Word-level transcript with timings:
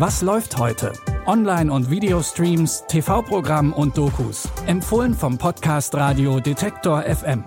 Was 0.00 0.22
läuft 0.22 0.56
heute? 0.56 0.94
Online- 1.26 1.70
und 1.70 1.90
Videostreams, 1.90 2.84
TV-Programm 2.88 3.74
und 3.74 3.98
Dokus. 3.98 4.48
Empfohlen 4.64 5.12
vom 5.12 5.36
Podcast 5.36 5.94
Radio 5.94 6.40
Detektor 6.40 7.02
FM. 7.02 7.44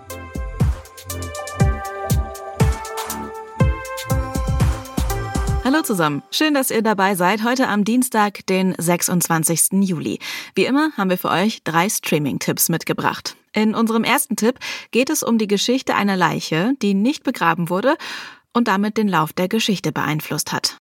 Hallo 5.63 5.81
zusammen. 5.81 6.21
Schön, 6.29 6.53
dass 6.53 6.69
ihr 6.69 6.83
dabei 6.83 7.15
seid. 7.15 7.43
Heute 7.43 7.67
am 7.69 7.85
Dienstag, 7.85 8.45
den 8.45 8.75
26. 8.77 9.69
Juli. 9.81 10.19
Wie 10.53 10.65
immer 10.65 10.91
haben 10.95 11.09
wir 11.09 11.17
für 11.17 11.31
euch 11.31 11.63
drei 11.63 11.89
Streaming-Tipps 11.89 12.69
mitgebracht. 12.69 13.35
In 13.53 13.73
unserem 13.73 14.03
ersten 14.03 14.35
Tipp 14.35 14.59
geht 14.91 15.09
es 15.09 15.23
um 15.23 15.39
die 15.39 15.47
Geschichte 15.47 15.95
einer 15.95 16.17
Leiche, 16.17 16.73
die 16.83 16.93
nicht 16.93 17.23
begraben 17.23 17.69
wurde 17.69 17.97
und 18.53 18.67
damit 18.67 18.97
den 18.97 19.07
Lauf 19.07 19.33
der 19.33 19.47
Geschichte 19.47 19.91
beeinflusst 19.91 20.53
hat. 20.53 20.77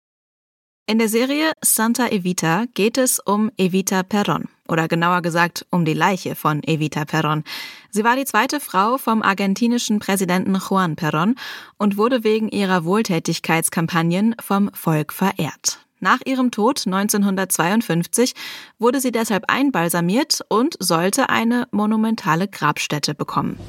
In 0.87 0.97
der 0.99 1.09
Serie 1.09 1.51
Santa 1.61 2.07
Evita 2.07 2.65
geht 2.73 2.97
es 2.97 3.19
um 3.19 3.51
Evita 3.57 4.01
Perón 4.01 4.45
oder 4.67 4.87
genauer 4.87 5.21
gesagt 5.21 5.65
um 5.69 5.85
die 5.85 5.93
Leiche 5.93 6.35
von 6.35 6.63
Evita 6.63 7.03
Perón. 7.03 7.43
Sie 7.91 8.03
war 8.03 8.15
die 8.15 8.25
zweite 8.25 8.59
Frau 8.59 8.97
vom 8.97 9.21
argentinischen 9.21 9.99
Präsidenten 9.99 10.55
Juan 10.55 10.95
Perón 10.95 11.35
und 11.77 11.97
wurde 11.97 12.23
wegen 12.23 12.49
ihrer 12.49 12.83
Wohltätigkeitskampagnen 12.83 14.35
vom 14.41 14.69
Volk 14.73 15.13
verehrt. 15.13 15.79
Nach 15.99 16.19
ihrem 16.25 16.49
Tod 16.49 16.81
1952 16.87 18.33
wurde 18.79 18.99
sie 18.99 19.11
deshalb 19.11 19.45
einbalsamiert 19.47 20.41
und 20.49 20.75
sollte 20.79 21.29
eine 21.29 21.67
monumentale 21.71 22.47
Grabstätte 22.47 23.13
bekommen. 23.13 23.59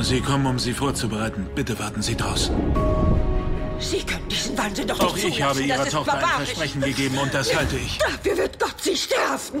Sie 0.00 0.20
kommen, 0.20 0.46
um 0.46 0.58
sie 0.58 0.72
vorzubereiten. 0.72 1.46
Bitte 1.54 1.78
warten 1.78 2.02
Sie 2.02 2.16
draußen. 2.16 2.54
Sie 3.78 3.98
können 3.98 4.23
Wahnsinn 4.56 4.88
doch 4.88 5.00
Auch 5.00 5.16
ich 5.16 5.42
habe. 5.42 5.62
Ihrer 5.62 5.86
Tochter 5.86 6.14
ein. 6.14 6.44
Versprechen 6.44 6.80
gegeben 6.80 7.18
und 7.18 7.32
das 7.32 7.54
halte 7.54 7.76
ich. 7.76 7.98
Dafür 7.98 8.36
wird 8.38 8.58
Gott 8.58 8.76
Sie 8.80 8.96
strafen. 8.96 9.60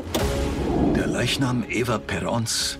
Der 0.96 1.06
Leichnam 1.06 1.64
Eva 1.68 1.98
Perons 1.98 2.78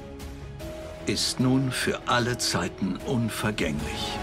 ist 1.07 1.41
nun 1.41 1.71
für 1.71 2.01
alle 2.07 2.39
Zeiten 2.39 2.97
unvergänglich. 3.07 4.19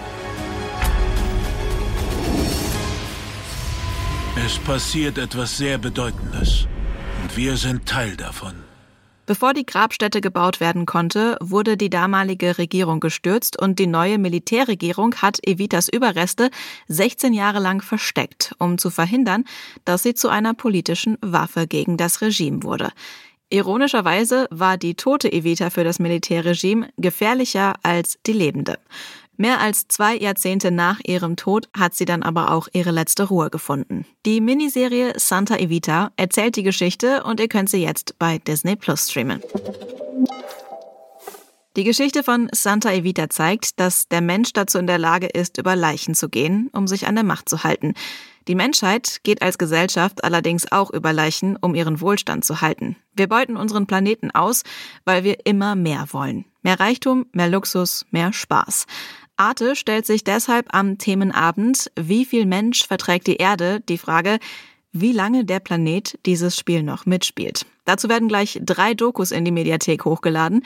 Es 4.45 4.57
passiert 4.57 5.17
etwas 5.17 5.57
sehr 5.57 5.77
Bedeutendes. 5.77 6.67
Und 7.21 7.37
wir 7.37 7.57
sind 7.57 7.85
Teil 7.85 8.15
davon. 8.15 8.70
Bevor 9.31 9.53
die 9.53 9.65
Grabstätte 9.65 10.19
gebaut 10.19 10.59
werden 10.59 10.85
konnte, 10.85 11.37
wurde 11.39 11.77
die 11.77 11.89
damalige 11.89 12.57
Regierung 12.57 12.99
gestürzt 12.99 13.57
und 13.57 13.79
die 13.79 13.87
neue 13.87 14.17
Militärregierung 14.17 15.15
hat 15.21 15.39
Evitas 15.47 15.87
Überreste 15.87 16.49
16 16.89 17.31
Jahre 17.31 17.59
lang 17.59 17.81
versteckt, 17.81 18.53
um 18.59 18.77
zu 18.77 18.89
verhindern, 18.89 19.45
dass 19.85 20.03
sie 20.03 20.15
zu 20.15 20.27
einer 20.27 20.53
politischen 20.53 21.17
Waffe 21.21 21.65
gegen 21.65 21.95
das 21.95 22.19
Regime 22.19 22.63
wurde. 22.63 22.91
Ironischerweise 23.49 24.47
war 24.51 24.75
die 24.75 24.95
tote 24.95 25.31
Evita 25.31 25.69
für 25.69 25.85
das 25.85 25.99
Militärregime 25.99 26.89
gefährlicher 26.97 27.75
als 27.83 28.19
die 28.25 28.33
lebende. 28.33 28.79
Mehr 29.41 29.59
als 29.59 29.87
zwei 29.87 30.15
Jahrzehnte 30.15 30.69
nach 30.69 30.99
ihrem 31.03 31.35
Tod 31.35 31.67
hat 31.75 31.95
sie 31.95 32.05
dann 32.05 32.21
aber 32.21 32.51
auch 32.51 32.67
ihre 32.73 32.91
letzte 32.91 33.23
Ruhe 33.23 33.49
gefunden. 33.49 34.05
Die 34.23 34.39
Miniserie 34.39 35.13
Santa 35.17 35.57
Evita 35.57 36.11
erzählt 36.15 36.57
die 36.57 36.61
Geschichte 36.61 37.23
und 37.23 37.39
ihr 37.39 37.47
könnt 37.47 37.67
sie 37.67 37.81
jetzt 37.81 38.19
bei 38.19 38.37
Disney 38.37 38.75
Plus 38.75 39.09
streamen. 39.09 39.41
Die 41.75 41.83
Geschichte 41.83 42.21
von 42.21 42.49
Santa 42.51 42.91
Evita 42.91 43.31
zeigt, 43.31 43.79
dass 43.79 44.07
der 44.07 44.21
Mensch 44.21 44.53
dazu 44.53 44.77
in 44.77 44.85
der 44.85 44.99
Lage 44.99 45.25
ist, 45.25 45.57
über 45.57 45.75
Leichen 45.75 46.13
zu 46.13 46.29
gehen, 46.29 46.69
um 46.71 46.87
sich 46.87 47.07
an 47.07 47.15
der 47.15 47.23
Macht 47.23 47.49
zu 47.49 47.63
halten. 47.63 47.95
Die 48.47 48.55
Menschheit 48.55 49.21
geht 49.23 49.41
als 49.41 49.57
Gesellschaft 49.57 50.23
allerdings 50.23 50.71
auch 50.71 50.91
über 50.91 51.13
Leichen, 51.13 51.57
um 51.57 51.73
ihren 51.73 51.99
Wohlstand 51.99 52.45
zu 52.45 52.61
halten. 52.61 52.95
Wir 53.15 53.27
beuten 53.27 53.57
unseren 53.57 53.87
Planeten 53.87 54.29
aus, 54.29 54.61
weil 55.03 55.23
wir 55.23 55.47
immer 55.47 55.75
mehr 55.75 56.07
wollen. 56.11 56.45
Mehr 56.63 56.79
Reichtum, 56.79 57.25
mehr 57.31 57.49
Luxus, 57.49 58.05
mehr 58.11 58.33
Spaß. 58.33 58.85
Arte 59.41 59.75
stellt 59.75 60.05
sich 60.05 60.23
deshalb 60.23 60.67
am 60.71 60.99
Themenabend 60.99 61.91
Wie 61.99 62.25
viel 62.25 62.45
Mensch 62.45 62.85
verträgt 62.85 63.25
die 63.25 63.37
Erde 63.37 63.79
die 63.89 63.97
Frage, 63.97 64.37
wie 64.91 65.13
lange 65.13 65.45
der 65.45 65.59
Planet 65.59 66.19
dieses 66.27 66.55
Spiel 66.55 66.83
noch 66.83 67.07
mitspielt. 67.07 67.65
Dazu 67.85 68.07
werden 68.07 68.27
gleich 68.27 68.59
drei 68.61 68.93
Dokus 68.93 69.31
in 69.31 69.43
die 69.43 69.51
Mediathek 69.51 70.05
hochgeladen. 70.05 70.63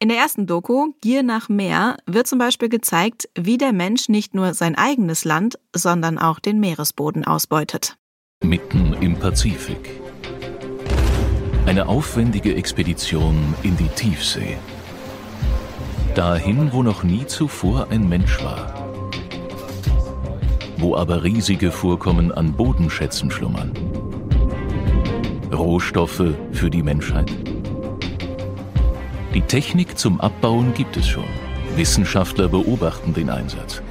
In 0.00 0.08
der 0.08 0.16
ersten 0.16 0.46
Doku, 0.46 0.94
Gier 1.02 1.22
nach 1.22 1.50
Meer, 1.50 1.98
wird 2.06 2.26
zum 2.26 2.38
Beispiel 2.38 2.70
gezeigt, 2.70 3.28
wie 3.38 3.58
der 3.58 3.74
Mensch 3.74 4.08
nicht 4.08 4.34
nur 4.34 4.54
sein 4.54 4.74
eigenes 4.74 5.26
Land, 5.26 5.58
sondern 5.74 6.18
auch 6.18 6.38
den 6.38 6.60
Meeresboden 6.60 7.26
ausbeutet. 7.26 7.98
Mitten 8.42 8.94
im 9.02 9.18
Pazifik. 9.18 10.00
Eine 11.66 11.88
aufwendige 11.88 12.54
Expedition 12.54 13.54
in 13.62 13.76
die 13.76 13.88
Tiefsee. 13.88 14.56
Dahin, 16.14 16.72
wo 16.72 16.84
noch 16.84 17.02
nie 17.02 17.26
zuvor 17.26 17.88
ein 17.90 18.08
Mensch 18.08 18.42
war. 18.44 18.72
Wo 20.76 20.94
aber 20.94 21.24
riesige 21.24 21.72
Vorkommen 21.72 22.30
an 22.30 22.52
Bodenschätzen 22.52 23.32
schlummern. 23.32 23.72
Rohstoffe 25.52 26.22
für 26.52 26.70
die 26.70 26.84
Menschheit. 26.84 27.32
Die 29.34 29.40
Technik 29.40 29.98
zum 29.98 30.20
Abbauen 30.20 30.72
gibt 30.74 30.96
es 30.96 31.08
schon. 31.08 31.24
Wissenschaftler 31.74 32.46
beobachten 32.46 33.12
den 33.12 33.28
Einsatz. 33.28 33.82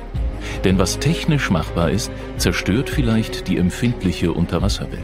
Denn 0.63 0.79
was 0.79 0.99
technisch 0.99 1.49
machbar 1.49 1.91
ist, 1.91 2.09
zerstört 2.37 2.89
vielleicht 2.89 3.49
die 3.49 3.57
empfindliche 3.57 4.31
Unterwasserwelt. 4.31 5.01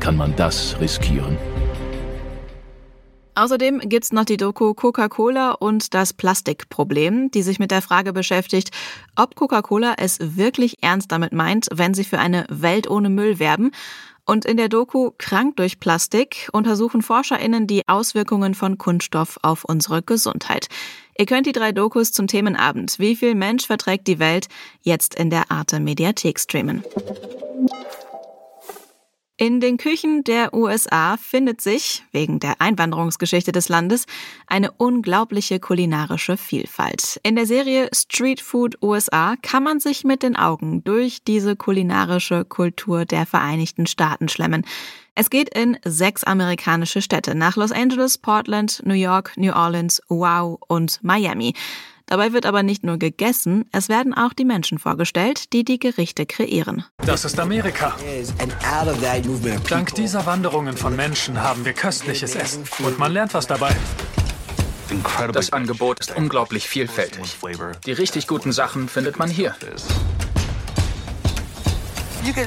Kann 0.00 0.16
man 0.16 0.34
das 0.34 0.80
riskieren? 0.80 1.38
Außerdem 3.34 3.80
gibt's 3.80 4.12
noch 4.12 4.26
die 4.26 4.36
Doku 4.36 4.74
Coca-Cola 4.74 5.52
und 5.52 5.94
das 5.94 6.12
Plastikproblem, 6.12 7.30
die 7.30 7.42
sich 7.42 7.58
mit 7.58 7.70
der 7.70 7.80
Frage 7.80 8.12
beschäftigt, 8.12 8.70
ob 9.16 9.36
Coca-Cola 9.36 9.94
es 9.96 10.18
wirklich 10.36 10.82
ernst 10.82 11.10
damit 11.12 11.32
meint, 11.32 11.68
wenn 11.72 11.94
sie 11.94 12.04
für 12.04 12.18
eine 12.18 12.44
Welt 12.50 12.90
ohne 12.90 13.08
Müll 13.08 13.38
werben. 13.38 13.70
Und 14.24 14.44
in 14.44 14.56
der 14.56 14.68
Doku 14.68 15.10
Krank 15.18 15.56
durch 15.56 15.80
Plastik 15.80 16.48
untersuchen 16.52 17.02
ForscherInnen 17.02 17.66
die 17.66 17.88
Auswirkungen 17.88 18.54
von 18.54 18.78
Kunststoff 18.78 19.38
auf 19.42 19.64
unsere 19.64 20.02
Gesundheit. 20.02 20.68
Ihr 21.18 21.26
könnt 21.26 21.46
die 21.46 21.52
drei 21.52 21.72
Dokus 21.72 22.12
zum 22.12 22.26
Themenabend 22.26 22.98
Wie 22.98 23.16
viel 23.16 23.34
Mensch 23.34 23.66
verträgt 23.66 24.06
die 24.06 24.18
Welt 24.18 24.48
jetzt 24.82 25.14
in 25.14 25.30
der 25.30 25.50
Arte 25.50 25.80
Mediathek 25.80 26.38
streamen. 26.38 26.84
In 29.42 29.58
den 29.58 29.76
Küchen 29.76 30.22
der 30.22 30.54
USA 30.54 31.16
findet 31.16 31.60
sich, 31.60 32.04
wegen 32.12 32.38
der 32.38 32.60
Einwanderungsgeschichte 32.60 33.50
des 33.50 33.68
Landes, 33.68 34.06
eine 34.46 34.70
unglaubliche 34.70 35.58
kulinarische 35.58 36.36
Vielfalt. 36.36 37.18
In 37.24 37.34
der 37.34 37.44
Serie 37.44 37.88
Street 37.92 38.40
Food 38.40 38.80
USA 38.80 39.34
kann 39.42 39.64
man 39.64 39.80
sich 39.80 40.04
mit 40.04 40.22
den 40.22 40.36
Augen 40.36 40.84
durch 40.84 41.24
diese 41.24 41.56
kulinarische 41.56 42.44
Kultur 42.44 43.04
der 43.04 43.26
Vereinigten 43.26 43.88
Staaten 43.88 44.28
schlemmen. 44.28 44.64
Es 45.16 45.28
geht 45.28 45.52
in 45.58 45.76
sechs 45.84 46.22
amerikanische 46.22 47.02
Städte 47.02 47.34
nach 47.34 47.56
Los 47.56 47.72
Angeles, 47.72 48.18
Portland, 48.18 48.80
New 48.86 48.94
York, 48.94 49.32
New 49.36 49.52
Orleans, 49.52 50.00
Wow 50.06 50.60
und 50.68 51.00
Miami. 51.02 51.54
Dabei 52.12 52.34
wird 52.34 52.44
aber 52.44 52.62
nicht 52.62 52.84
nur 52.84 52.98
gegessen, 52.98 53.64
es 53.72 53.88
werden 53.88 54.12
auch 54.12 54.34
die 54.34 54.44
Menschen 54.44 54.76
vorgestellt, 54.78 55.54
die 55.54 55.64
die 55.64 55.78
Gerichte 55.78 56.26
kreieren. 56.26 56.84
Das 57.06 57.24
ist 57.24 57.40
Amerika. 57.40 57.96
Dank 59.66 59.94
dieser 59.94 60.26
Wanderungen 60.26 60.76
von 60.76 60.94
Menschen 60.94 61.42
haben 61.42 61.64
wir 61.64 61.72
köstliches 61.72 62.34
Essen. 62.34 62.64
Und 62.80 62.98
man 62.98 63.14
lernt 63.14 63.32
was 63.32 63.46
dabei. 63.46 63.74
Das 65.32 65.54
Angebot 65.54 66.00
ist 66.00 66.14
unglaublich 66.14 66.68
vielfältig. 66.68 67.38
Die 67.86 67.92
richtig 67.92 68.26
guten 68.26 68.52
Sachen 68.52 68.90
findet 68.90 69.18
man 69.18 69.30
hier. 69.30 69.56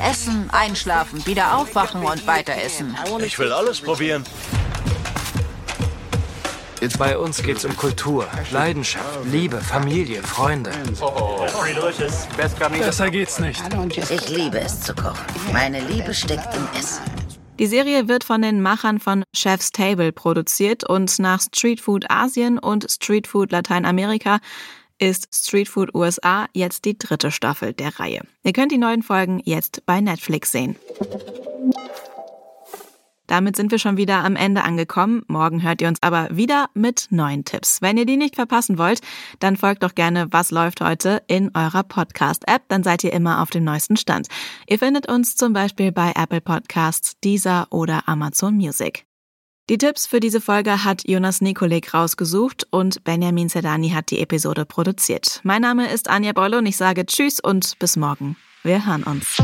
Essen, 0.08 0.52
einschlafen, 0.52 1.26
wieder 1.26 1.58
aufwachen 1.58 2.04
und 2.04 2.28
weiter 2.28 2.54
essen. 2.54 2.96
Ich 3.26 3.40
will 3.40 3.52
alles 3.52 3.82
probieren. 3.82 4.24
Bei 6.98 7.18
uns 7.18 7.42
geht's 7.42 7.66
um 7.66 7.76
Kultur, 7.76 8.28
Leidenschaft, 8.52 9.26
Liebe, 9.32 9.60
Familie, 9.60 10.22
Freunde. 10.22 10.72
Besser 12.38 13.10
geht's 13.10 13.40
nicht. 13.40 13.62
Ich 14.10 14.30
liebe 14.30 14.60
es 14.60 14.82
zu 14.82 14.94
kochen. 14.94 15.26
Meine 15.52 15.82
Liebe 15.82 16.14
steckt 16.14 16.54
im 16.56 16.68
Essen. 16.80 17.02
Die 17.58 17.68
Serie 17.68 18.08
wird 18.08 18.24
von 18.24 18.42
den 18.42 18.62
Machern 18.62 19.00
von 19.00 19.24
Chef's 19.34 19.72
Table 19.72 20.12
produziert 20.12 20.88
und 20.88 21.20
nach 21.20 21.42
Street 21.42 21.82
Food 21.82 22.06
Asien 22.10 22.60
und 22.60 22.90
Street 22.90 23.28
Food 23.28 23.52
Lateinamerika 23.52 24.40
ist 25.00 25.28
Street 25.34 25.68
Food 25.68 25.94
USA 25.94 26.48
jetzt 26.54 26.86
die 26.86 26.98
dritte 26.98 27.32
Staffel 27.32 27.74
der 27.74 28.00
Reihe. 28.00 28.22
Ihr 28.44 28.54
könnt 28.54 28.72
die 28.72 28.78
neuen 28.78 29.04
Folgen 29.04 29.42
jetzt 29.44 29.86
bei 29.86 30.02
Netflix 30.02 30.52
sehen. 30.52 30.76
Damit 33.36 33.58
sind 33.58 33.70
wir 33.70 33.80
schon 33.80 33.98
wieder 33.98 34.24
am 34.24 34.38
Ende 34.38 34.64
angekommen. 34.64 35.24
Morgen 35.28 35.62
hört 35.62 35.82
ihr 35.82 35.90
uns 35.90 36.02
aber 36.02 36.30
wieder 36.32 36.70
mit 36.74 37.08
neuen 37.10 37.44
Tipps. 37.44 37.82
Wenn 37.82 37.98
ihr 37.98 38.06
die 38.06 38.16
nicht 38.16 38.36
verpassen 38.36 38.78
wollt, 38.78 39.02
dann 39.40 39.58
folgt 39.58 39.84
doch 39.84 39.94
gerne 39.94 40.28
Was 40.32 40.52
läuft 40.52 40.80
heute 40.80 41.22
in 41.28 41.52
eurer 41.54 41.84
Podcast-App. 41.84 42.62
Dann 42.70 42.82
seid 42.84 43.04
ihr 43.04 43.12
immer 43.12 43.42
auf 43.42 43.50
dem 43.50 43.66
neuesten 43.66 43.98
Stand. 43.98 44.30
Ihr 44.70 44.80
findet 44.80 45.10
uns 45.10 45.36
zum 45.36 45.52
Beispiel 45.52 45.92
bei 45.92 46.14
Apple 46.16 46.40
Podcasts, 46.40 47.20
Deezer 47.26 47.68
oder 47.72 48.08
Amazon 48.08 48.56
Music. 48.56 49.06
Die 49.70 49.80
Tipps 49.80 50.08
für 50.08 50.22
diese 50.22 50.40
Folge 50.40 50.86
hat 50.86 51.06
Jonas 51.06 51.42
Nikolik 51.42 51.94
rausgesucht 51.94 52.66
und 52.72 53.04
Benjamin 53.04 53.50
Sedani 53.50 53.90
hat 53.90 54.12
die 54.12 54.22
Episode 54.22 54.64
produziert. 54.64 55.42
Mein 55.44 55.62
Name 55.62 55.92
ist 55.92 56.10
Anja 56.10 56.32
Bolle 56.32 56.60
und 56.60 56.68
ich 56.68 56.78
sage 56.78 57.06
Tschüss 57.06 57.42
und 57.42 57.78
bis 57.80 57.98
morgen. 57.98 58.38
Wir 58.64 58.86
hören 58.86 59.04
uns. 59.04 59.44